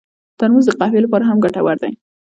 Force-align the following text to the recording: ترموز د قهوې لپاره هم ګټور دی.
ترموز 0.39 0.65
د 0.67 0.71
قهوې 0.79 0.99
لپاره 1.05 1.23
هم 1.25 1.37
ګټور 1.43 1.77
دی. 1.83 1.93